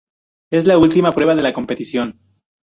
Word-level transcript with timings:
Es 0.51 0.65
la 0.65 0.79
última 0.79 1.11
prueba 1.11 1.35
de 1.35 1.43
la 1.43 1.53
competición. 1.53 2.19